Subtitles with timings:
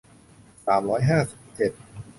[0.65, 1.71] สามร้อยห้าสิบเจ็ด